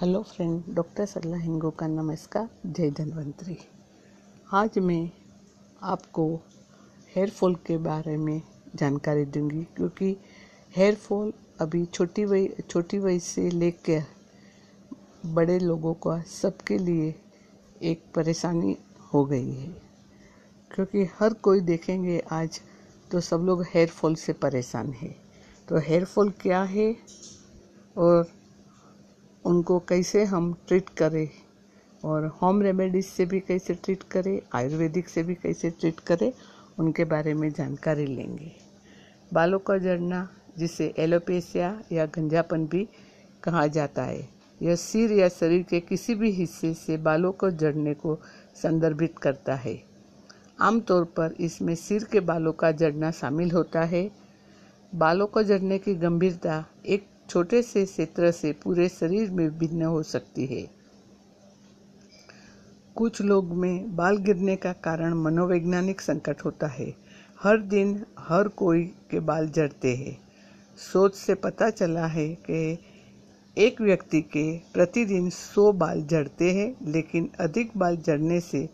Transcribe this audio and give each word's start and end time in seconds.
Hello 0.00 0.20
friend 0.22 0.62
doctor 0.68 1.06
Sarla 1.06 1.36
Hingo 1.36 1.68
का 1.70 1.86
नमस्कार 1.86 2.48
जय 2.66 2.90
धन्वंतरी 2.90 3.56
आज 4.54 4.78
मैं 4.78 5.08
आपको 5.82 6.26
हेयर 7.14 7.30
फॉल 7.30 7.54
के 7.66 7.76
बारे 7.78 8.16
में 8.16 8.42
जानकारी 8.74 9.24
दूँगी, 9.24 9.62
क्योंकि 9.76 10.16
हेयर 10.76 10.94
फॉल 10.94 11.32
अभी 11.60 11.84
छोटी 11.86 12.24
वय 12.24 12.46
छोटी 12.70 12.98
वय 12.98 13.18
से 13.18 13.48
लेकर 13.50 14.04
बड़े 15.26 15.58
लोगों 15.58 15.94
का 16.06 16.20
सबके 16.32 16.78
लिए 16.78 17.14
एक 17.82 18.04
परेशानी 18.14 18.76
हो 19.14 19.24
गई 19.24 19.50
है। 19.50 19.72
क्योंकि 20.70 21.08
हर 21.20 21.34
कोई 21.42 21.60
देखेंगे 21.62 22.22
आज 22.32 22.60
तो 23.10 23.20
सब 23.20 23.46
लोग 23.46 23.64
हेयर 23.74 23.88
फॉल 23.88 24.14
से 24.14 24.32
परेशान 24.32 24.92
है। 24.92 25.14
तो 25.68 25.78
हेयर 25.78 26.04
फॉल 26.04 26.30
क्या 26.42 26.62
है 26.62 26.94
और 27.96 28.34
उनको 29.46 29.78
कैसे 29.78 30.24
हम 30.24 30.52
ट्रीट 30.68 30.88
करें 30.88 31.28
और 32.04 32.26
होम 32.42 32.62
रेमेडीज 32.62 33.04
से 33.06 33.26
भी 33.26 33.40
कैसे 33.40 33.74
ट्रीट 33.74 34.02
करें, 34.02 34.40
आयुर्वेदिक 34.54 35.08
से 35.08 35.22
भी 35.22 35.34
कैसे 35.34 35.70
ट्रीट 35.70 36.00
करें, 36.00 36.32
उनके 36.78 37.04
बारे 37.04 37.34
में 37.34 37.50
जानकारी 37.50 38.06
लेंगे। 38.06 38.52
बालों 39.34 39.58
का 39.58 39.78
जड़ना 39.78 40.28
जिसे 40.58 40.94
एलोपेसिया 40.98 41.82
या 41.92 42.06
गंजापन 42.06 42.66
भी 42.66 42.88
कहा 43.42 43.66
जाता 43.66 44.02
है 44.02 44.28
यह 44.60 44.76
सिर 44.76 45.12
या 45.12 45.28
शरीर 45.28 45.62
के 45.62 45.80
किसी 45.80 46.14
भी 46.14 46.30
हिस्से 46.30 46.74
से 46.74 46.96
बालों 46.96 47.32
को 47.32 47.50
जड़ने 47.50 47.94
को 47.94 48.18
संदर्भित 48.62 49.18
करता 49.18 49.54
है। 49.54 49.82
आमतौर 50.60 51.04
पर 51.04 51.34
इसमें 51.40 51.74
सिर 51.74 52.04
के 52.04 52.20
बालों 52.20 52.52
का 52.52 52.70
जड़ना 52.72 53.10
शामिल 53.10 53.50
होता 53.50 53.82
है। 53.84 54.10
बालों 54.94 55.26
को 55.26 55.42
जड़ने 55.42 55.78
की 55.78 55.94
गंभीरता 55.94 56.64
एक 56.86 57.06
छोटे 57.28 57.62
से 57.62 57.84
क्षेत्र 57.84 58.30
से 58.30 58.52
पूरे 58.52 58.88
शरीर 58.88 59.30
में 59.30 59.58
भिन्न 59.58 59.82
हो 59.82 60.02
सकती 60.02 60.46
है। 60.46 60.70
कुछ 62.96 63.22
लोग 63.22 63.50
में 63.50 63.96
बाल 63.96 64.16
गिरने 64.16 64.56
का 64.56 64.72
कारण 64.72 65.14
मनोवैज्ञानिक 65.14 66.00
संकट 66.00 66.44
होता 66.44 66.66
है। 66.66 66.94
हर 67.42 67.58
दिन 67.58 68.04
हर 68.18 68.48
कोई 68.48 68.84
के 68.84 69.20
बाल 69.20 69.48
जड़ते 69.48 69.94
हैं। 69.96 70.18
सोच 70.92 71.14
से 71.14 71.34
पता 71.34 71.70
चला 71.70 72.06
है 72.06 72.28
कि 72.28 72.78
एक 73.58 73.80
व्यक्ति 73.80 74.20
के 74.20 74.58
प्रतिदिन 74.58 75.30
100 75.30 75.72
बाल 75.72 76.02
जड़ते 76.02 76.52
हैं, 76.52 76.92
लेकिन 76.92 77.30
अधिक 77.40 77.70
बाल 77.76 77.96
जड़ने 77.96 78.40
से 78.40 78.68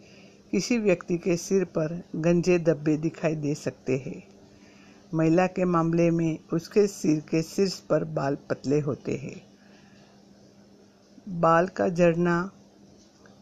किसी 0.51 0.79
व्यक्ति 0.79 1.19
के 1.19 1.37
सिर 1.37 1.65
पर 1.65 2.03
गंजे 2.17 2.59
धब्बे 2.59 2.97
दिखाई 2.97 3.35
दे 3.35 3.55
सकते 3.55 3.97
हैं। 3.97 4.32
महिला 5.15 5.47
के 5.47 5.65
मामले 5.65 6.11
में 6.11 6.39
उसके 6.53 6.87
सिर 6.87 7.21
के 7.21 7.43
शीर्ष 7.43 7.79
पर 7.81 8.05
बाल 8.05 8.37
पतले 8.51 8.81
होते 8.81 9.17
हैं। 9.17 9.43
बाल 11.41 11.67
का 11.67 11.89
झड़ना 11.89 12.51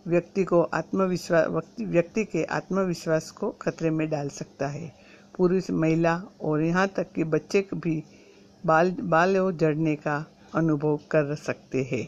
व्यक्ति 0.07 0.45
को 0.45 0.63
आत्मविश्वास 0.63 1.65
व्यक्ति 1.81 2.25
के 2.25 2.45
आत्मविश्वास 2.45 3.31
को 3.31 3.51
खतरे 3.51 3.91
में 3.91 4.11
डाल 4.11 4.29
सकता 4.29 4.69
है। 4.69 4.93
पुरुष, 5.39 5.71
महिला 5.71 6.23
और 6.41 6.63
यहाँ 6.63 6.89
तक 6.89 7.13
कि 7.13 7.25
बच्चे 7.25 7.69
भी 7.75 8.03
बाल 8.67 8.91
बाल 8.91 9.53
जड़ने 9.53 9.95
का 9.97 10.25
अनुभव 10.55 10.97
कर 11.11 11.35
सकते 11.35 11.83
हैं। 11.83 12.07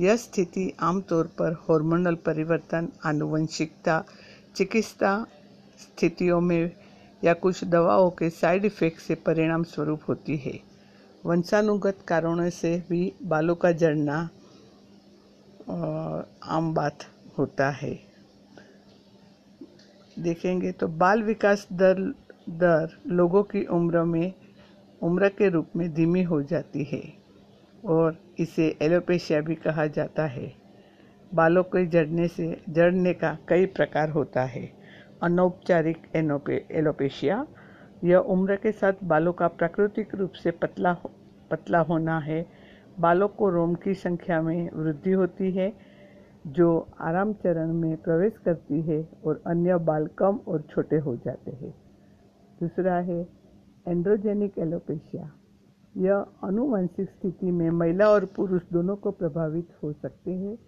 यह 0.00 0.16
स्थिति 0.16 0.72
आमतौर 0.80 1.26
पर 1.38 1.52
हार्मोनल 1.52 2.14
परिवर्तन, 2.14 2.88
आनुवंशिकता, 3.04 4.04
चिकित्सा 4.56 5.26
स्थितियों 5.80 6.40
में 6.40 6.70
या 7.22 7.32
कुछ 7.34 7.64
दवाओं 7.64 8.10
के 8.10 8.30
साइड 8.30 8.64
इफ़ेक्ट 8.64 9.00
से 9.00 9.14
परिणाम 9.14 9.62
स्वरूप 9.62 10.00
होती 10.08 10.36
है। 10.36 10.58
वंशानुगत 11.26 11.98
कारणों 12.08 12.48
से 12.50 12.76
भी 12.88 13.12
बालों 13.22 13.54
का 13.54 13.72
जड़ना 13.72 14.18
आम 16.48 16.72
बात 16.74 17.04
होता 17.38 17.68
है। 17.70 17.98
देखेंगे 20.16 20.72
तो 20.72 20.88
बाल 20.88 21.22
विकास 21.22 21.66
दर 21.72 22.00
दर 22.50 22.96
लोगों 23.06 23.42
की 23.42 23.64
उम्र 23.64 24.02
में, 24.04 24.32
उम्र 25.02 25.28
के 25.28 25.48
रूप 25.48 25.76
में 25.76 25.92
धीमी 25.94 26.22
हो 26.22 26.42
जाती 26.42 26.84
है 26.84 27.02
और 27.84 28.16
इसे 28.38 28.66
एलोपेशिया 28.82 29.40
भी 29.40 29.54
कहा 29.54 29.86
जाता 29.88 30.26
है। 30.26 30.52
बालों 31.32 31.62
के 31.64 31.84
जड़ने 31.86 32.28
से 32.28 32.46
जड़ने 32.68 33.12
का 33.14 33.36
कई 33.48 33.66
प्रकार 33.66 34.10
होता 34.10 34.42
है। 34.44 34.79
अनौपचारिक 35.22 36.16
एलोपेशिया। 36.70 37.46
यह 38.04 38.18
उम्र 38.18 38.56
के 38.56 38.72
साथ 38.72 38.92
बालों 39.04 39.32
का 39.32 39.48
प्राकृतिक 39.48 40.14
रूप 40.14 40.32
से 40.32 40.50
पतला 40.50 40.92
हो, 40.92 41.10
पतला 41.50 41.78
होना 41.80 42.18
है। 42.18 42.46
बालों 43.00 43.28
को 43.28 43.48
रोम 43.50 43.74
की 43.74 43.94
संख्या 43.94 44.40
में 44.42 44.70
वृद्धि 44.74 45.12
होती 45.12 45.50
है 45.50 45.72
जो 46.46 46.86
आराम 47.00 47.32
चरण 47.32 47.72
में 47.72 47.96
प्रवेश 47.96 48.38
करती 48.44 48.80
है 48.80 49.08
और 49.24 49.42
अन्य 49.46 49.76
बाल 49.78 50.06
कम 50.06 50.40
और 50.48 50.60
छोटे 50.60 50.98
हो 50.98 51.16
जाते 51.16 51.50
हैं। 51.50 51.74
दूसरा 52.60 52.94
है 52.94 53.28
एंड्रोजेनिक 53.88 54.58
एलोपेशिया। 54.58 55.30
यह 55.96 56.24
अनुवांशिक 56.44 57.10
स्थिति 57.10 57.50
में 57.50 57.70
महिला 57.70 58.08
और 58.08 58.24
पुरुष 58.24 58.62
दोनों 58.72 58.96
को 58.96 59.10
प्रभावित 59.10 59.68
हो 59.82 59.92
सकते 59.92 60.30
हैं। 60.30 60.58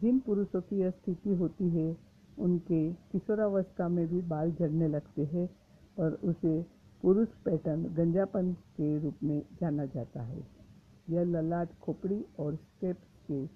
जिन 0.00 0.18
पुरुषों 0.18 0.60
की 0.60 0.80
यह 0.80 0.90
स्थिति 0.90 1.34
होती 1.34 1.68
है 1.70 2.05
उनके 2.38 2.92
किशोरावस्था 2.92 3.88
में 3.88 4.06
भी 4.08 4.20
बाल 4.22 4.52
झड़ने 4.52 4.88
लगते 4.88 5.24
हैं 5.24 5.48
और 5.98 6.18
उसे 6.24 6.60
पुरुष 7.02 7.28
पैटर्न 7.44 7.84
गंजापन 7.94 8.52
के 8.52 8.98
रूप 8.98 9.22
में 9.22 9.42
जाना 9.60 9.84
जाता 9.86 10.22
है। 10.22 10.42
यह 11.10 11.24
ललाट, 11.24 11.68
खोपड़ी 11.80 12.24
और 12.38 12.54
स्टेप्स 12.54 13.08
के 13.28 13.46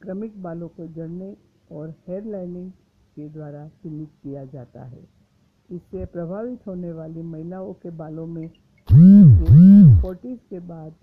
क्रमिक 0.00 0.42
बालों 0.42 0.68
को 0.68 0.86
जड़ने 0.86 1.36
और 1.72 1.90
हेयर 2.08 2.24
लाइनिंग 2.24 2.70
के 3.16 3.28
द्वारा 3.28 3.66
चिन्हित 3.82 4.08
किया 4.22 4.44
जाता 4.44 4.84
है। 4.84 5.00
इससे 5.70 6.04
प्रभावित 6.06 6.66
होने 6.66 6.92
वाली 6.92 7.22
महिलाओं 7.22 7.72
के 7.72 7.90
बालों 7.90 8.26
में 8.26 8.48
फोर्टीज 10.00 10.38
के 10.50 10.58
बाद 10.60 10.94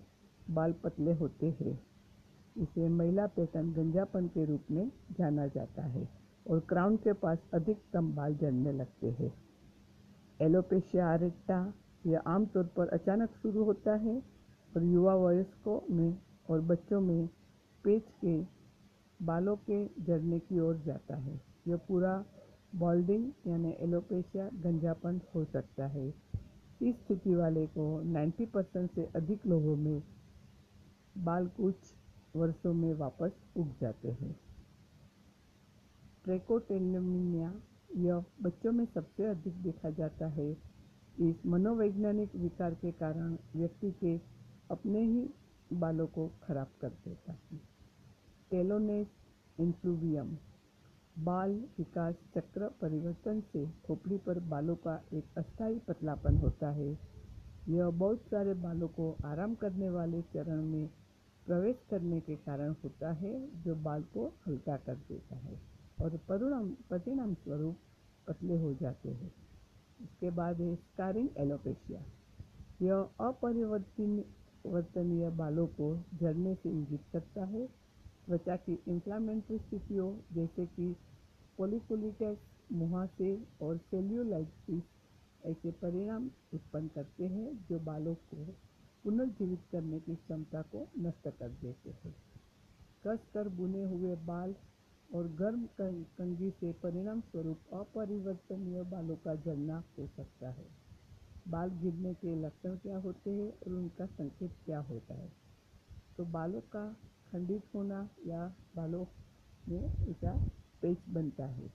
बाल 0.47 0.73
पतले 0.73 1.13
होते 1.13 1.55
हैं। 1.61 1.79
इसे 2.57 2.87
महिला 2.89 3.25
पैटर्न 3.27 3.71
गंजापन 3.73 4.27
के 4.27 4.45
रूप 4.45 4.71
में 4.71 4.91
जाना 5.11 5.47
जाता 5.47 5.81
है। 5.81 6.22
और 6.49 6.59
क्राउन 6.59 6.97
के 6.97 7.13
पास 7.13 7.37
अधिकतम 7.53 8.15
बाल 8.15 8.35
झड़ने 8.35 8.71
लगते 8.71 9.11
हैं। 9.11 9.33
एलोपेशिया 10.41 11.07
आरेक्टा 11.07 11.73
यह 12.05 12.19
आमतौर 12.19 12.63
पर 12.63 12.87
अचानक 12.87 13.29
शुरू 13.41 13.63
होता 13.63 13.95
है 13.95 14.17
और 14.75 14.83
युवा 14.83 15.15
वयस्कों 15.15 15.95
में 15.95 16.17
और 16.49 16.61
बच्चों 16.61 17.01
में 17.01 17.27
पेच 17.83 18.03
के 18.25 18.43
बालों 19.25 19.55
के 19.55 20.03
झड़ने 20.03 20.39
की 20.39 20.59
ओर 20.59 20.77
जाता 20.77 21.15
है। 21.15 21.41
यह 21.67 21.77
पूरा 21.77 22.25
बॉल्डिंग 22.75 23.31
यानी 23.47 23.75
एलोपेशिया 23.79 24.49
गंजापन 24.53 25.21
हो 25.35 25.45
सकता 25.45 25.87
है। 25.87 26.13
इस 26.81 26.95
स्थिति 26.95 27.35
वाले 27.35 27.67
को 27.67 28.01
90 28.01 28.45
परसेंट 28.45 28.91
से 28.91 29.09
अधिक 29.15 29.45
लोगों 29.45 29.75
में 29.75 30.03
बाल 31.17 31.47
कुछ 31.47 31.75
वर्षों 32.35 32.73
में 32.73 32.93
वापस 32.93 33.31
उग 33.57 33.67
जाते 33.81 34.11
हैं। 34.11 34.35
ट्रैकोटेलमिया 36.23 37.53
यह 37.95 38.23
बच्चों 38.41 38.71
में 38.71 38.85
सबसे 38.85 39.23
अधिक 39.23 39.53
देखा 39.63 39.89
जाता 39.89 40.27
है। 40.27 40.51
इस 41.19 41.45
मनोवैज्ञानिक 41.45 42.35
विकार 42.35 42.73
के 42.73 42.91
कारण 42.91 43.37
व्यक्ति 43.55 43.91
के 43.91 44.17
अपने 44.71 45.01
ही 45.01 45.29
बालों 45.73 46.07
को 46.07 46.31
खराब 46.43 46.67
कर 46.81 46.89
देता 46.89 47.33
है। 47.33 47.57
टेलोनेस 48.51 49.07
इन्फ्लूवियम 49.59 50.37
बाल 51.19 51.51
विकास 51.77 52.15
चक्र 52.37 52.67
परिवर्तन 52.81 53.41
से 53.41 53.67
खोपड़ी 53.87 54.17
पर 54.17 54.39
बालों 54.39 54.75
का 54.75 55.03
एक 55.13 55.25
अस्थायी 55.37 55.79
पतलापन 55.79 56.37
होता 56.37 56.69
है। 56.69 56.99
यह 57.67 57.89
बहुत 57.89 58.19
सारे 58.19 58.53
बालों 58.53 58.87
को 58.87 59.17
आराम 59.25 59.55
करने 59.55 59.89
वाले 59.89 60.21
चरण 60.21 60.61
में 60.61 60.89
प्रवेश 61.45 61.75
करने 61.89 62.19
के 62.19 62.35
कारण 62.35 62.75
होता 62.83 63.11
है, 63.11 63.63
जो 63.63 63.75
बाल 63.75 64.03
को 64.03 64.33
हल्का 64.47 64.77
कर 64.77 64.95
देता 64.95 65.35
है। 65.35 65.72
और 66.03 66.17
परिणाम 66.29 66.75
परिणाम 66.89 67.35
स्वरूप 67.35 67.77
पतले 68.27 68.57
हो 68.57 68.73
जाते 68.73 69.11
हैं। 69.11 69.33
इसके 69.99 70.31
बाद 70.31 70.61
है 70.61 70.75
स्कारिंग 70.75 71.29
एलोपेशिया 71.37 72.05
यह 72.79 73.09
अपरिवर्तनीय 73.21 75.29
बालों 75.37 75.69
को 75.69 76.03
झड़ने 76.15 76.55
से 76.55 76.69
इंगित 76.69 77.01
करता 77.13 77.45
है। 77.45 77.69
त्वचा 78.27 78.57
की 78.57 78.79
इंफ्लामेंट्री 78.87 79.57
स्थितियों 79.57 80.17
जैसे 80.33 80.65
कि 80.65 80.95
पोलिकोलिटिस 81.57 82.37
मुहासे 82.71 83.45
और 83.61 83.77
सेल्यूलाइटिस 83.91 84.83
ऐसे 85.45 85.71
परिणाम 85.71 86.31
उत्पन्न 86.53 86.87
करते 86.87 87.27
हैं 87.27 87.67
जो 87.69 87.79
बालों 87.79 88.15
को 88.29 88.45
पुनर्जीवित 89.03 89.59
करने 89.71 89.99
की 89.99 90.15
क्षमता 90.15 90.61
को 90.71 90.87
नष्ट 90.99 91.29
कर 91.29 91.49
देते 91.61 91.95
हैं। 92.03 92.15
कस 93.07 93.19
कर 93.33 93.51
बुने 93.51 93.83
हुए 93.83 94.15
बाल 94.25 94.55
और 95.13 95.27
गर्म 95.27 95.65
कंगी 95.77 96.49
से 96.51 96.73
परिणाम 96.73 97.21
स्वरूप 97.21 97.59
अपरिवर्तनीय 97.73 98.83
बालों 98.83 99.15
का 99.15 99.35
झड़ना 99.35 99.83
हो 99.99 100.07
सकता 100.07 100.49
है। 100.49 100.65
बाल 101.47 101.69
गिरने 101.69 102.13
के 102.13 102.35
लक्षण 102.35 102.77
क्या 102.77 102.97
होते 102.97 103.31
हैं 103.31 103.51
और 103.51 103.73
उनका 103.73 104.05
संकेत 104.05 104.51
क्या 104.65 104.79
होता 104.79 105.13
है? 105.13 105.31
तो 106.17 106.25
बालों 106.25 106.61
का 106.61 106.97
खंडित 107.31 107.63
होना 107.75 108.09
या 108.27 108.55
बालों 108.75 109.05
में 109.69 110.09
ऐसा 110.09 110.37
पेच 110.81 110.97
बनता 111.09 111.45
है। 111.45 111.69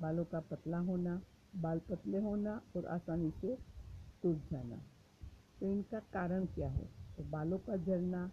बालों 0.00 0.24
का 0.24 0.40
पतला 0.40 0.78
होना, 0.78 1.22
बाल 1.56 1.78
पतले 1.78 2.18
होना 2.18 2.62
और 2.76 2.86
आसानी 2.86 3.30
से 3.30 3.56
टूट 4.22 4.36
जाना। 4.36 4.76
तो 5.60 5.72
इनका 5.72 5.98
कारण 5.98 6.46
क्या 6.46 6.68
है? 6.68 6.88
तो 7.16 7.24
बालों 7.24 7.58
का 7.58 7.76
झड़ना, 7.76 8.30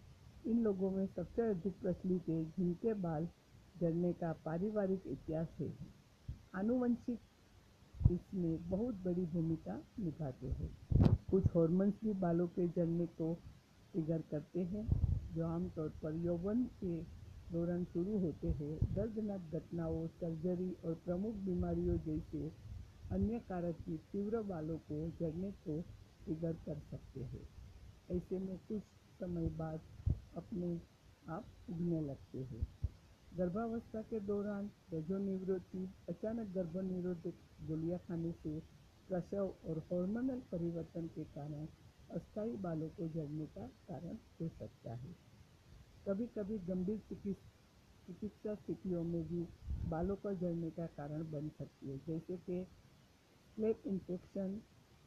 इन 0.48 0.64
लोगों 0.64 0.92
में 0.92 1.08
सबसे 1.08 1.42
अधिक 1.42 1.82
प्रचलित 1.82 2.30
है 2.30 2.46
जिनके 2.46 2.94
बाल 2.94 3.28
झड़ने 3.82 4.14
का 4.14 4.34
पारिवारिक 4.34 5.04
इतिहास 5.08 5.48
है। 5.60 5.74
आनुवंशिक 6.56 7.20
इसमें 8.12 8.70
बहुत 8.70 8.96
बड़ी 8.96 9.26
भूमिका 9.26 9.82
निभाते 10.00 10.48
हैं। 10.48 10.70
कुछ 11.32 11.44
हॉर्मोन्स 11.56 11.94
भी 12.04 12.14
बालों 12.14 12.48
के 12.48 12.68
जड़ने 12.68 13.06
को 13.06 13.34
ट्रिगर 13.94 14.22
करते 14.32 14.60
हैं, 14.60 14.88
जो 15.36 15.48
आमतौर 15.48 15.90
पर 15.90 16.16
यौवन 16.16 16.64
के 16.64 17.02
दौरान 17.52 17.84
शुरू 17.84 18.20
होते 18.20 18.48
हैं। 18.48 18.94
दर्दनाक 18.94 19.42
घटनाओं 19.54 20.08
सर्जरी 20.08 20.72
और 20.86 20.94
प्रमुख 20.94 21.36
बीमारियों 21.36 21.98
जैसे 21.98 22.52
अन्य 23.12 23.40
कारक 23.40 23.76
भी 23.90 23.98
तीव्र 23.98 24.42
बालों 24.42 24.78
को 24.78 25.10
जड़ने 25.20 25.52
को 25.52 25.82
ट्रिगर 26.24 26.54
कर 26.54 26.80
सकते 26.92 27.24
हैं। 27.24 27.50
ऐसे 28.12 28.40
में 28.40 28.58
कुछ 28.58 28.82
समय 29.20 29.50
बाद 29.50 29.82
अपने 30.38 30.82
आप 31.30 31.46
उगने 31.70 32.02
लगते 32.02 32.38
हैं। 32.38 32.77
गर्भावस्था 33.38 34.02
के 34.02 34.20
दौरान 34.20 34.70
रजोनिवृत्ति, 34.94 35.82
अचानक 36.10 36.48
गर्भ 36.54 36.78
निरोधक 36.84 37.34
गोलियाँ 37.68 38.00
खाने 38.08 38.32
से 38.34 38.60
प्रसव 39.10 39.70
और 39.70 39.80
हार्मोनल 39.92 40.40
परिवर्तन 40.52 41.08
के 41.16 41.24
कारण 41.36 41.68
अस्थायी 42.10 42.56
बालों 42.64 42.88
को 42.90 43.08
झड़ने 43.08 43.46
का 43.48 43.66
कारण 43.90 44.16
हो 44.42 44.48
सकता 44.50 44.94
है। 44.94 45.12
कभी 46.08 46.26
कभी 46.38 46.58
गंभीर 46.68 47.00
चिकित्सा 47.10 48.56
स्थितियों 48.56 49.04
में 49.04 49.24
भी 49.28 49.42
बालों 49.90 50.16
का 50.16 50.34
झड़ने 50.34 50.70
का 50.72 50.86
कारण 50.98 51.24
बन 51.32 51.50
सकती 51.58 51.90
है, 51.90 51.98
जैसे 52.08 52.38
कि 52.38 52.64
स्लेप 53.56 53.84
इन्फेक्शन, 53.88 54.62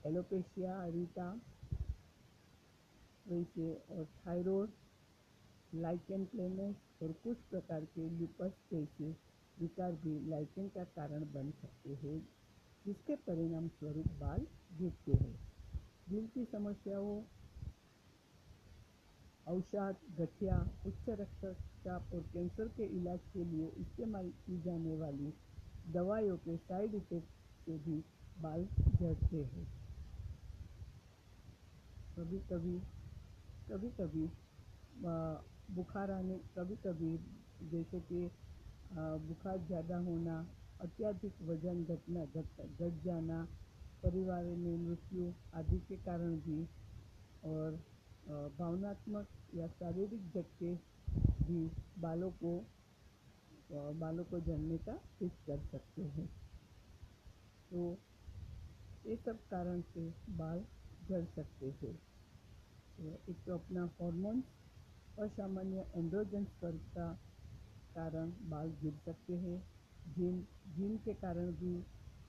एलोपेशिया 0.06 0.76
अरीता 0.82 1.26
वैसे 3.26 3.72
और 3.90 4.04
थायराइड, 4.20 4.70
लाइकेन 5.74 6.24
प्लेनस 6.26 6.76
और 7.02 7.12
कुछ 7.12 7.36
प्रकार 7.50 7.84
के 7.84 8.08
लिपस 8.10 8.52
जैसे 8.72 9.10
विकार 9.60 9.92
भी 9.92 10.28
लाइकेन 10.30 10.68
का 10.68 10.84
कारण 10.84 11.24
बन 11.32 11.50
सकते 11.50 11.94
हैं, 11.94 12.18
जिसके 12.86 13.16
परिणाम 13.16 13.68
स्वरूप 13.68 14.06
बाल 14.06 14.46
गिरते 14.78 15.12
हैं। 15.12 15.34
दिल 16.08 16.26
की 16.26 16.44
समस्याओं, 16.44 17.22
औषध, 19.48 19.96
गठिया, 20.18 20.56
उच्च 20.86 21.08
रक्तचाप 21.10 22.14
और 22.14 22.20
कैंसर 22.20 22.68
के 22.68 22.84
इलाज 22.84 23.20
के 23.32 23.44
लिए 23.44 23.68
इस्तेमाल 23.68 24.30
की 24.46 24.60
जाने 24.62 24.96
वाली 24.96 25.32
दवाइयों 25.92 26.36
के 26.36 26.56
साइड 26.56 26.94
इफ़ेक्ट 26.94 27.28
से 27.66 27.78
भी 27.78 28.04
बाल 28.42 28.64
झड़ते 28.64 29.44
हैं। 29.44 29.66
कभी 32.16 32.38
कभी 32.38 32.78
कभी 33.70 33.88
कभी 33.88 34.26
बुखार 35.70 36.10
आने 36.10 36.36
कभी 36.56 36.76
कभी 36.84 37.16
जैसे 37.70 38.00
कि 38.02 38.30
बुखार 38.92 39.58
ज़्यादा 39.66 39.98
होना, 39.98 40.36
अत्याधिक 40.80 41.42
वज़न 41.42 41.84
घटना, 41.84 42.24
घट 42.26 42.60
घट 42.78 43.02
जाना, 43.04 43.42
परिवार 44.02 44.44
में 44.44 44.76
मृत्यु 44.78 45.32
आदि 45.54 45.78
के 45.88 45.96
कारण 46.04 46.36
भी 46.40 46.62
और 47.44 47.78
भावनात्मक 48.58 49.26
या 49.54 49.66
शारीरिक 49.70 50.28
झटके 50.30 50.74
भी 51.44 51.66
बालों 52.02 52.30
को 52.42 52.52
बालों 54.00 54.24
को 54.24 54.40
झड़ने 54.40 54.76
का 54.78 54.92
टिक 55.18 55.32
कर 55.46 55.58
सकते 55.72 56.02
हैं। 56.14 56.26
तो 57.70 57.90
ये 59.06 59.16
सब 59.16 59.38
कारण 59.50 59.80
से 59.94 60.08
बाल 60.38 60.64
झड़ 61.08 61.24
सकते 61.26 61.66
हैं। 61.82 61.94
तो 62.96 63.12
एक 63.30 63.36
तो 63.46 63.54
अपना 63.54 63.88
हॉर्मोन 64.00 64.42
असामान्य 65.20 65.86
एंड्रोजन 65.94 66.44
स्तर 66.44 66.76
का 66.76 67.12
कारण 67.94 68.32
बाल 68.50 68.68
गिर 68.82 68.92
सकते 69.04 69.32
हैं। 69.34 69.58
जीन 70.16 70.40
जीन 70.76 70.96
के 70.96 71.14
कारण 71.14 71.52
भी, 71.52 71.74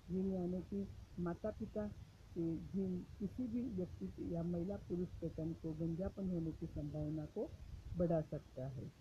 जीन 0.09 0.31
यानी 0.33 0.61
कि 0.61 0.87
माता 1.19 1.49
पिता 1.51 1.87
के 2.37 2.57
जीन 2.57 2.99
किसी 3.19 3.47
भी 3.47 3.61
व्यक्ति 3.61 4.35
या 4.35 4.43
महिला 4.43 4.75
पुरुष 4.75 5.07
पेटर्न 5.21 5.53
को 5.53 5.73
गंजापन 5.73 6.29
होने 6.29 6.51
की 6.51 6.65
संभावना 6.65 7.25
को 7.25 7.49
बढ़ा 7.97 8.21
सकता 8.21 8.67
है। 8.67 8.91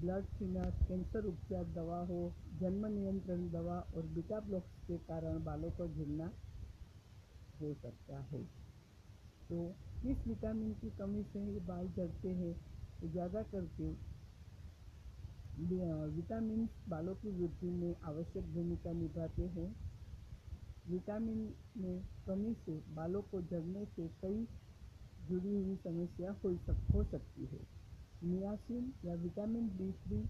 ब्लड 0.00 0.24
थिनर 0.40 0.70
कैंसर 0.88 1.24
उपचार 1.24 1.64
दवा 1.64 1.98
हो, 2.00 2.32
जन्म 2.60 2.86
नियंत्रण 2.86 3.50
दवा 3.50 3.78
और 3.96 4.02
बीटा 4.06 4.40
ब्लॉक्स 4.40 4.86
के 4.86 4.98
कारण 4.98 5.44
बालों 5.44 5.70
का 5.70 5.84
गिरना 5.84 6.32
हो 7.60 7.74
सकता 7.74 8.20
है। 8.20 8.44
तो 9.50 9.74
किस 10.02 10.26
विटामिन 10.26 10.72
की 10.74 10.90
कमी 10.98 11.22
से 11.24 11.60
बाल 11.66 11.86
झड़ते 11.88 12.28
हैं? 12.30 12.54
तो 13.02 13.08
ज़्यादा 13.08 13.42
करके 13.44 13.88
विटामिन 16.16 16.68
बालों 16.88 17.14
की 17.14 17.30
वृद्धि 17.32 17.70
में 17.70 17.94
आवश्यक 18.04 18.44
भूमिका 18.54 18.92
निभाते 18.92 19.42
हैं। 19.56 19.68
विटामिन 20.84 21.38
में 21.76 22.02
कमी 22.26 22.52
से 22.66 22.72
बालों 22.96 23.22
को 23.30 23.40
झड़ने 23.42 23.84
से 23.86 24.08
कई 24.22 24.46
जुड़ी 25.18 25.54
हुई 25.54 25.76
समस्या 25.84 26.34
हो 26.44 26.54
सक 26.58 26.84
हो 26.94 27.02
सकती 27.04 27.46
है। 27.46 27.60
नियासिन 28.20 28.92
या 29.04 29.14
विटामिन 29.22 29.68
बी 29.78 29.90
थ्री 29.94 30.22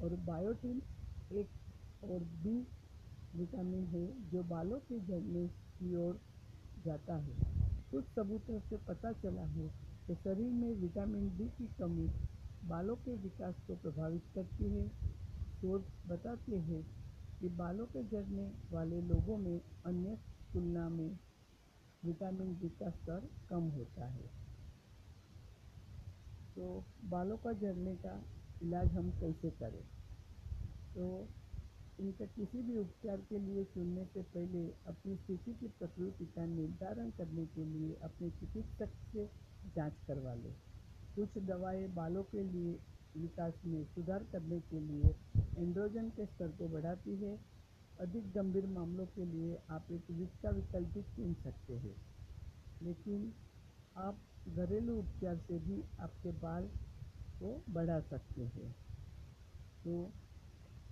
और 0.00 0.14
बायोटिन 0.26 0.82
एक 1.30 1.48
और 2.02 2.18
बी 2.44 2.56
विटामिन 3.32 3.84
है 3.94 4.06
जो 4.30 4.42
बालों 4.48 4.78
के 4.88 5.00
झड़ने 5.00 5.46
की 5.48 5.94
ओर 5.96 6.20
जाता 6.76 7.16
है। 7.16 7.53
कुछ 7.94 8.04
सबूतों 8.04 8.60
से 8.60 8.76
पता 8.76 9.12
चला 9.12 9.42
है 9.42 9.68
कि 10.06 10.14
शरीर 10.14 10.52
में 10.52 10.74
विटामिन 10.74 11.28
डी 11.38 11.44
की 11.44 11.66
कमी 11.66 12.10
बालों 12.68 12.96
के 12.96 13.16
विकास 13.16 13.54
को 13.66 13.74
प्रभावित 13.74 14.22
करती 14.34 14.64
है। 14.64 14.88
शोध 15.60 15.84
बताते 16.08 16.56
हैं 16.56 16.82
कि 17.40 17.48
बालों 17.48 17.86
के 17.86 18.04
झड़ने 18.04 18.52
वाले 18.72 19.00
लोगों 19.00 19.36
में 19.38 19.60
अन्य 19.86 20.18
तुलना 20.52 20.88
में 20.88 21.18
विटामिन 22.04 22.54
डी 22.54 22.68
का 22.68 22.90
स्तर 22.90 23.28
कम 23.50 23.62
होता 23.62 24.06
है। 24.06 24.26
तो 26.56 26.84
बालों 27.04 27.36
का 27.36 27.52
झड़ने 27.52 27.96
का 27.96 28.24
इलाज 28.62 28.88
हम 28.88 29.10
कैसे 29.10 29.50
करें? 29.50 29.82
तो 30.94 31.28
इनका 32.00 32.26
किसी 32.26 32.62
भी 32.62 32.76
उपचार 32.78 33.16
के 33.28 33.38
लिए 33.38 33.64
चुनने 33.64 34.04
से 34.04 34.22
पहले 34.22 34.62
अपनी 34.86 35.16
स्थिति 35.16 35.52
की 35.52 35.68
प्रकृति 35.78 36.24
का 36.26 36.46
निर्धारण 36.46 37.10
करने 37.10 37.46
के 37.46 37.64
लिए 37.64 37.94
अपने 38.02 38.30
चिकित्सक 38.30 38.90
से 39.12 39.26
जाँच 39.76 39.92
करवा 40.06 40.34
लें। 40.34 40.52
कुछ 41.16 41.38
दवाएँ 41.44 41.86
बालों 41.88 42.22
के 42.24 42.42
लिए 42.44 42.72
विकास 43.14 43.60
में 43.64 43.84
सुधार 43.84 44.24
करने 44.32 44.60
के 44.60 44.80
लिए 44.80 45.14
एंड्रोजन 45.58 46.08
के 46.10 46.26
स्तर 46.26 46.48
को 46.48 46.68
बढ़ाती 46.68 47.16
है। 47.16 47.38
अधिक 47.98 48.32
गंभीर 48.32 48.66
मामलों 48.66 49.06
के 49.06 49.24
लिए 49.24 49.58
आप 49.70 49.92
एक 49.92 50.10
विष 50.10 50.44
विकल्प 50.46 50.88
भी 50.94 51.02
चुन 51.02 51.34
सकते 51.34 51.74
हैं। 51.74 51.94
लेकिन 52.80 53.32
आप 53.96 54.18
घरेलू 54.48 54.98
उपचार 54.98 55.36
से 55.38 55.58
भी 55.58 55.82
आपके 56.00 56.32
बाल 56.32 56.66
को 57.40 57.62
बढ़ा 57.70 58.00
सकते 58.00 58.42
हैं। 58.42 58.70
तो 59.84 60.12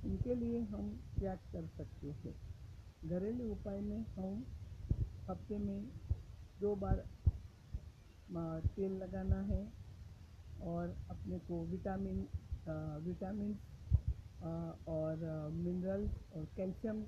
इनके 0.02 0.35
लिए 0.35 0.61
हम 0.66 0.88
क्या 1.18 1.35
कर 1.52 1.66
सकते 1.76 2.11
हैं? 2.12 2.35
घरेलू 3.04 3.50
उपाय 3.52 3.80
में 3.80 4.04
हम 4.16 4.44
हफ़्ते 5.28 5.59
में 5.59 5.80
दो 6.61 6.75
बार 6.76 7.04
तेल 8.66 8.92
लगाना 8.94 9.40
है 9.44 9.62
और 10.62 10.97
अपने 11.11 11.38
को 11.38 11.64
विटामिन 11.66 12.26
विटामिन 13.06 13.56
और 14.88 15.16
मिनरल 15.54 16.09
और 16.35 16.44
कैल्शियम 16.56 17.02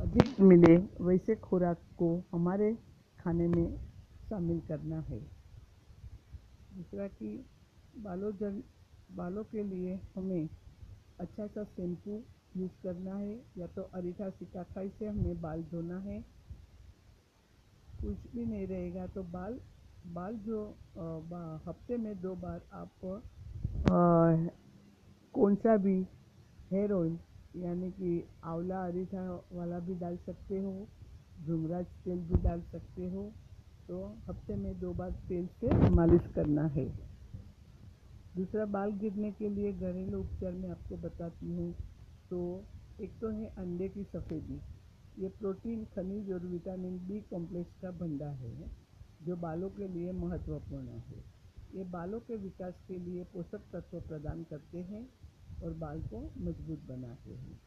अधिक 0.00 0.40
मिले, 0.40 0.76
वैसे 1.00 1.34
खुराक 1.38 1.80
को 1.98 2.08
हमारे 2.32 2.72
खाने 3.18 3.48
में 3.48 3.76
शामिल 4.28 4.60
करना 4.68 5.00
है। 5.00 5.18
दूसरा 6.76 7.06
कि 7.08 7.30
बालों 7.98 8.32
जल, 8.36 8.62
बालों 9.10 9.44
के 9.44 9.62
लिए 9.64 9.98
हमें 10.16 10.48
अच्छा 11.18 11.46
सा 11.46 11.64
शैम्पू 11.64 12.22
यूज़ 12.56 12.70
करना 12.82 13.14
है 13.16 13.34
या 13.58 13.66
तो 13.76 13.82
अरीठा 13.94 14.28
सिकाखाई 14.30 14.88
से 14.98 15.06
हमें 15.06 15.40
बाल 15.40 15.62
धोना 15.72 15.98
है। 16.00 16.20
कुछ 18.02 18.26
भी 18.34 18.44
नहीं 18.44 18.66
रहेगा 18.66 19.06
तो 19.06 19.22
बाल 19.32 19.58
बाल 20.04 20.34
जो 20.46 20.64
हफ़्ते 21.66 21.96
में 21.96 22.14
दो 22.22 22.34
बार 22.36 22.60
आप 22.72 23.04
आ, 23.04 24.50
कौन 25.34 25.54
सा 25.54 25.76
भी 25.76 25.96
हेयर 26.70 26.92
ऑयल 26.92 27.18
यानी 27.54 27.90
कि 27.90 28.12
आंवला 28.44 28.84
अरीठा 28.86 29.22
वाला 29.52 29.78
भी 29.78 29.94
डाल 29.94 30.16
सकते 30.26 30.60
हो 30.60 30.72
झुमराज 31.38 31.84
तेल 32.04 32.18
भी 32.28 32.42
डाल 32.42 32.60
सकते 32.72 33.08
हो 33.10 33.30
तो 33.88 34.04
हफ़्ते 34.28 34.56
में 34.56 34.78
दो 34.80 34.92
बार 34.92 35.10
तेल 35.28 35.46
से 35.60 35.88
मालिश 35.90 36.26
करना 36.34 36.66
है। 36.76 36.86
दूसरा, 38.36 38.64
बाल 38.66 38.90
गिरने 38.92 39.30
के 39.32 39.48
लिए 39.48 39.72
घरेलू 39.72 40.18
उपचार 40.20 40.52
में 40.52 40.68
आपको 40.70 40.96
बताती 40.98 41.52
हूँ। 41.52 41.72
तो 42.30 42.40
एक 42.98 43.12
तो 43.20 43.28
है 43.30 43.46
अंडे 43.58 43.88
की 43.88 44.02
सफ़ेदी। 44.04 44.60
ये 45.16 45.28
प्रोटीन, 45.38 45.84
खनिज 45.94 46.30
और 46.32 46.46
विटामिन 46.46 46.98
बी 47.06 47.20
कॉम्प्लेक्स 47.30 47.80
का 47.82 47.90
भंडार 47.98 48.34
है, 48.36 48.70
जो 49.20 49.36
बालों 49.36 49.70
के 49.70 49.88
लिए 49.88 50.12
महत्वपूर्ण 50.14 50.98
है। 51.06 51.22
ये 51.70 51.84
बालों 51.92 52.20
के 52.20 52.36
विकास 52.36 52.74
के 52.88 52.98
लिए 53.00 53.24
पोषक 53.24 53.62
तत्व 53.72 54.00
प्रदान 54.00 54.42
करते 54.44 54.78
हैं 54.82 55.08
और 55.60 55.72
बाल 55.76 56.00
को 56.10 56.20
मज़बूत 56.38 56.82
बनाते 56.88 57.34
हैं। 57.34 57.60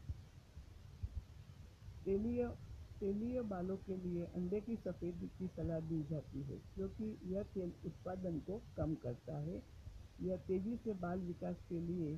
तेलीय 2.06 2.46
तेलीय 3.00 3.40
बालों 3.50 3.76
के 3.78 3.96
लिए 3.98 4.24
अंडे 4.34 4.60
की 4.60 4.76
सफ़ेदी 4.76 5.26
की 5.38 5.46
सलाह 5.48 5.80
दी 5.80 6.02
जाती 6.04 6.42
है, 6.42 6.56
क्योंकि 6.74 7.16
यह 7.26 7.42
तेल 7.54 7.72
उत्पादन 7.86 8.38
को 8.40 8.60
कम 8.76 8.94
करता 8.94 9.38
है 9.40 9.62
यह 10.22 10.36
तेज़ी 10.36 10.76
से 10.76 10.92
बाल 10.92 11.18
विकास 11.18 11.56
के 11.68 11.80
लिए 11.80 12.16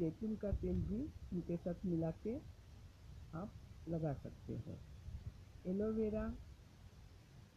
जैतून 0.00 0.34
का 0.36 0.50
तेल 0.52 0.76
भी 0.76 1.00
उनके 1.32 1.56
साथ 1.56 1.86
मिला 1.86 2.10
के 2.10 2.36
आप 3.32 3.52
लगा 3.88 4.12
सकते 4.14 4.52
हो। 4.52 4.78
एलोवेरा 5.70 6.34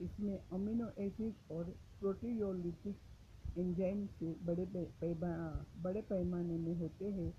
इसमें 0.02 0.38
अमीनो 0.52 0.88
एसिड 0.98 1.52
और 1.52 1.64
प्रोटीयोलिटिक 2.00 2.96
एंजाइम 3.58 4.06
से 4.08 4.34
बड़े 4.46 4.66
पैमा, 5.02 5.66
बड़े 5.84 6.02
पैमाने 6.02 6.58
में 6.58 6.76
होते 6.76 7.06
हैं, 7.06 7.34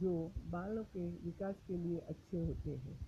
जो 0.00 0.32
बालों 0.50 0.84
के 0.84 1.08
विकास 1.24 1.54
के 1.66 1.76
लिए 1.76 1.98
अच्छे 1.98 2.36
होते 2.36 2.70
हैं। 2.70 2.98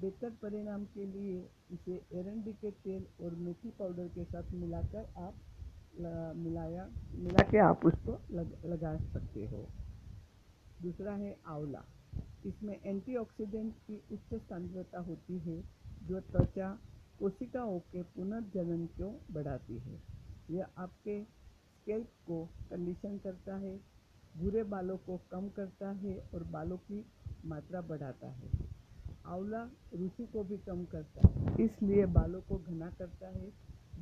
बेहतर 0.00 0.30
परिणाम 0.30 0.84
के 0.84 1.06
लिए 1.06 1.38
इसे 1.70 1.94
एरंडी 2.12 2.52
के 2.52 2.70
तेल 2.70 3.06
और 3.20 3.34
मेथी 3.34 3.70
पाउडर 3.70 4.08
के 4.08 4.24
साथ 4.24 4.52
मिलाकर 4.52 5.08
आप 5.16 5.34
मिलाया 5.92 6.88
मिला 7.14 7.42
के 7.50 7.58
आप 7.58 7.84
उसको 7.86 8.12
लग, 8.32 8.52
लगा 8.64 8.96
सकते 9.12 9.46
हो। 9.46 9.66
दूसरा 10.82 11.14
है 11.14 11.36
आंवला। 11.46 11.84
इसमें 12.46 12.78
एंटीऑक्सीडेंट 12.84 13.74
की 13.86 14.00
उच्च 14.12 14.34
सांद्रता 14.40 14.98
होती 14.98 15.38
है 15.38 15.60
जो 16.02 16.20
त्वचा 16.20 16.68
कोशिकाओं 17.18 17.78
के 17.92 18.02
पुनर्जनन 18.14 18.86
को 19.00 19.10
बढ़ाती 19.32 19.78
है। 19.78 19.98
यह 20.50 20.66
आपके 20.78 21.22
स्केल्प 21.22 22.08
को 22.26 22.44
कंडीशन 22.70 23.18
करता 23.18 23.56
है 23.56 23.76
भूरे 24.34 24.62
बालों 24.64 24.96
को 24.96 25.16
कम 25.30 25.48
करता 25.48 25.90
है 25.92 26.18
और 26.34 26.42
बालों 26.44 26.76
की 26.78 27.04
मात्रा 27.44 27.80
बढ़ाता 27.80 28.30
है। 28.30 28.48
आंवला 29.26 29.62
रूसी 29.94 30.26
को 30.26 30.42
भी 30.44 30.56
कम 30.58 30.84
करता 30.84 31.28
है 31.28 31.64
इसलिए 31.64 32.06
बालों 32.12 32.40
को 32.40 32.58
घना 32.58 32.90
करता 32.90 33.28
है 33.28 33.48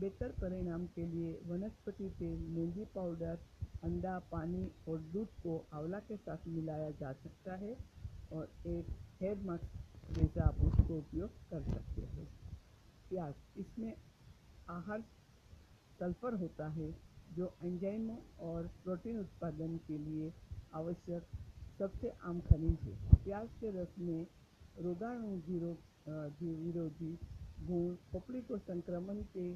बेहतर 0.00 0.32
परिणाम 0.40 0.86
के 0.86 1.06
लिए 1.06 1.38
वनस्पति 1.46 2.08
तेल 2.18 2.38
मेहंदी 2.48 2.84
पाउडर, 2.94 3.38
अंडा, 3.84 4.18
पानी 4.32 4.70
और 4.88 4.98
दूध 5.12 5.28
को 5.42 5.56
आंवला 5.72 5.98
के 6.08 6.16
साथ 6.16 6.46
मिलाया 6.48 6.90
जा 7.00 7.12
सकता 7.14 7.54
है 7.56 7.76
और 8.32 8.50
एक 8.66 8.86
हेयर 9.20 9.38
मास्क 9.46 10.14
जैसा 10.14 10.44
आप 10.44 10.60
उसको 10.64 10.98
उपयोग 10.98 11.30
कर 11.50 11.62
सकते 11.64 12.02
हो। 12.02 12.24
प्याज, 13.10 13.34
इसमें 13.58 13.94
आहार 14.70 15.04
सल्फ़र 16.00 16.34
होता 16.34 16.68
है, 16.68 16.90
जो 17.36 17.52
एंजाइमों 17.64 18.16
और 18.40 18.66
प्रोटीन 18.84 19.18
उत्पादन 19.20 19.76
के 19.86 19.98
लिए 19.98 20.32
आवश्यक 20.74 21.22
सबसे 21.78 22.12
आम 22.24 22.40
खनिज 22.40 22.78
है। 22.82 23.22
प्याज 23.24 23.48
के 23.60 23.70
रस 23.72 23.98
में 23.98 24.26
रोगाणु 24.78 25.28
विरोधी 26.38 27.18
गुण, 27.60 27.94
खोपड़ी 28.12 28.40
को 28.42 28.58
संक्रमण 28.58 29.22
के 29.36 29.54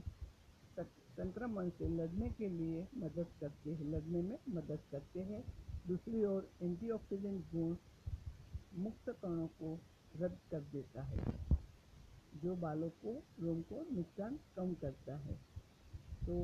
संक्रमण 1.12 1.68
से 1.70 1.88
लड़ने 1.90 2.28
के 2.30 2.48
लिए 2.48 2.86
मदद 2.96 3.26
करते 3.40 3.70
हैं, 3.70 3.90
लड़ने 3.92 4.22
में 4.22 4.36
मदद 4.50 4.80
करते 4.92 5.20
हैं। 5.22 5.42
दूसरी 5.86 6.24
ओर, 6.24 6.48
एंटीऑक्सीडेंट 6.62 7.40
गुण 7.52 7.76
मुक्त 8.78 9.10
कणों 9.22 9.46
को 9.58 9.74
रद्द 10.14 10.38
कर 10.50 10.60
देता 10.72 11.02
है, 11.04 11.18
जो 12.42 12.54
बालों 12.56 12.88
को 13.02 13.12
रोम 13.40 13.60
को 13.62 13.86
नुकसान 13.92 14.38
कम 14.56 14.74
करता 14.82 15.16
है। 15.18 15.36
तो 16.22 16.34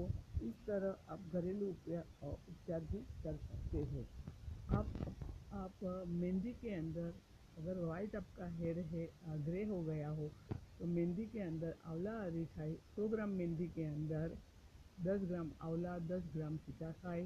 इस 0.43 0.55
तरह 0.67 1.13
आप 1.13 1.21
घरेलू 1.33 1.69
उपचार 1.69 2.29
उपचार 2.29 2.81
भी 2.83 2.99
कर 3.23 3.37
सकते 3.39 3.79
हैं। 3.87 4.07
आप 4.71 4.87
आप 5.55 5.85
मेहंदी 6.09 6.53
के 6.53 6.75
अंदर 6.75 7.15
अगर 7.59 7.79
वाइट 7.81 8.17
आपका 8.17 8.47
हेयर 8.57 8.79
है 8.87 9.07
ग्रे 9.45 9.65
हो 9.65 9.83
गया 9.85 10.09
हो 10.11 10.29
तो 10.79 10.87
मेहंदी 10.87 11.25
के 11.27 11.41
अंदर 11.41 11.75
आंवला 11.85 12.13
अरिठाई 12.25 12.75
सौ 12.97 13.09
ग्राम 13.09 13.31
मेहंदी 13.31 13.67
के 13.69 13.85
अंदर 13.85 14.37
10 14.99 15.21
ग्राम 15.29 15.51
आंवला 15.63 15.99
10 16.07 16.23
ग्राम 16.35 16.57
सीताखाई 16.57 17.23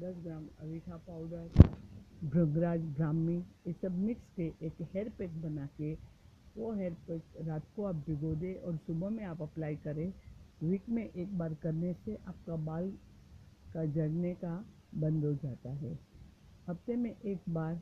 10 0.00 0.14
ग्राम 0.24 0.46
अरीठा 0.60 0.96
पाउडर 0.96 1.50
भ्रगराज 2.24 2.80
ब्राह्मी, 2.80 3.36
ये 3.66 3.72
सब 3.72 3.98
मिक्स 3.98 4.22
के 4.36 4.46
एक 4.66 4.80
हेयर 4.94 5.08
पैक 5.08 5.40
बना 5.42 5.66
के, 5.66 5.92
वो 6.56 6.72
हेयर 6.72 6.96
पैक 7.08 7.22
रात 7.48 7.62
को 7.76 7.84
आप 7.84 7.94
भिगो 7.94 8.34
दें 8.34 8.54
और 8.54 8.76
सुबह 8.76 9.10
में 9.10 9.24
आप 9.24 9.42
अप्लाई 9.42 9.76
करें। 9.76 10.12
वीक 10.62 10.88
में 10.88 11.04
एक 11.04 11.38
बार 11.38 11.54
करने 11.54 11.92
से 12.04 12.18
आपका 12.28 12.56
बाल 12.56 12.92
का 13.74 13.84
जड़ने 13.84 14.34
का 14.34 14.54
बंद 14.94 15.24
हो 15.24 15.32
जाता 15.34 15.70
है। 15.70 15.98
हफ़्ते 16.68 16.96
में 16.96 17.10
एक 17.10 17.38
बार 17.48 17.80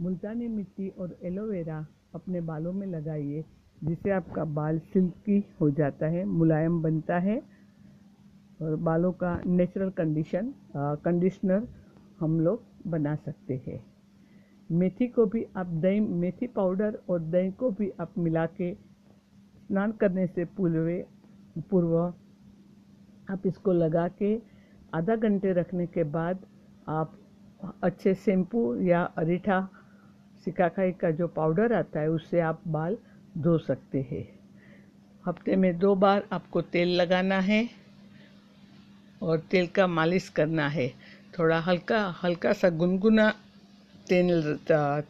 मुल्तानी 0.00 0.48
मिट्टी 0.48 0.88
और 0.88 1.18
एलोवेरा 1.22 1.86
अपने 2.14 2.40
बालों 2.40 2.72
में 2.72 2.86
लगाइए, 2.86 3.44
जिससे 3.84 4.10
आपका 4.10 4.44
बाल 4.44 4.78
सिल्की 4.78 5.44
हो 5.60 5.70
जाता 5.70 6.06
है, 6.06 6.24
मुलायम 6.24 6.82
बनता 6.82 7.18
है। 7.18 7.57
और 8.62 8.76
बालों 8.78 9.12
का 9.12 9.34
नेचुरल 9.46 9.90
कंडीशन 9.90 10.52
कंडीशनर 11.04 11.66
हम 12.20 12.40
लोग 12.40 12.62
बना 12.86 13.14
सकते 13.16 13.60
हैं। 13.66 13.82
मेथी 14.70 15.06
को 15.08 15.26
भी 15.26 15.44
आप 15.56 15.66
दही, 15.66 16.00
मेथी 16.00 16.46
पाउडर 16.46 16.98
और 17.08 17.20
दही 17.20 17.50
को 17.50 17.70
भी 17.70 17.90
आप 18.00 18.18
मिला 18.18 18.46
के 18.46 18.72
स्नान 18.74 19.92
करने 19.92 20.26
से 20.26 20.44
पूर्व 20.56 20.90
पूर्व 21.70 21.96
आप 23.28 23.46
इसको 23.46 23.72
लगा 23.72 24.06
के 24.18 24.36
आधा 24.94 25.16
घंटे 25.16 25.52
रखने 25.52 25.86
के 25.86 26.04
बाद 26.04 26.44
आप 26.88 27.18
अच्छे 27.82 28.14
शैम्पू 28.14 28.74
या 28.82 29.02
अरीठा, 29.18 29.68
सिकाकाई 30.44 30.92
का 30.92 31.10
जो 31.10 31.26
पाउडर 31.28 31.72
आता 31.72 32.00
है, 32.00 32.10
उससे 32.10 32.40
आप 32.40 32.60
बाल 32.68 32.96
धो 33.38 33.56
सकते 33.58 34.06
हैं। 34.10 34.26
हफ़्ते 35.24 35.56
में 35.56 35.78
दो 35.78 35.94
बार 35.94 36.28
आपको 36.32 36.62
तेल 36.62 36.96
लगाना 36.96 37.38
है। 37.40 37.66
और 39.22 39.38
तेल 39.50 39.66
का 39.66 39.86
मालिश 39.86 40.28
करना 40.28 40.68
है। 40.68 40.88
थोड़ा 41.38 41.58
हल्का 41.60 42.00
हल्का 42.22 42.52
सा 42.52 42.68
गुनगुना 42.70 43.30
तेल 44.08 44.58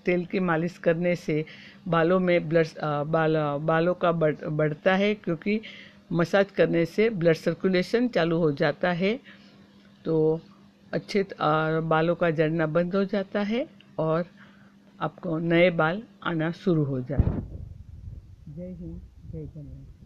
तेल 0.04 0.24
की 0.26 0.40
मालिश 0.40 0.78
करने 0.78 1.14
से 1.16 1.44
बालों 1.88 2.18
में 2.20 2.48
ब्लड 2.48 2.66
बाल, 3.06 3.36
बालों 3.62 3.94
का 3.94 4.12
बढ़, 4.12 4.34
बढ़ता 4.46 4.94
है 4.96 5.14
क्योंकि 5.14 5.60
मसाज 6.12 6.50
करने 6.50 6.84
से 6.86 7.08
ब्लड 7.10 7.36
सर्कुलेशन 7.36 8.08
चालू 8.08 8.38
हो 8.38 8.50
जाता 8.52 8.92
है। 8.92 9.18
तो 10.04 10.40
अच्छे 10.92 11.24
बालों 11.40 12.14
का 12.14 12.30
जड़ना 12.30 12.66
बंद 12.66 12.94
हो 12.96 13.04
जाता 13.04 13.40
है 13.42 13.66
और 13.98 14.24
आपको 15.00 15.38
नए 15.38 15.70
बाल 15.72 16.02
आना 16.24 16.50
शुरू 16.54 16.84
हो 16.84 17.00
जाए 17.00 17.18
जय 18.48 18.72
हिंद, 18.72 19.00
जय 19.24 19.46
जवान। 19.46 19.97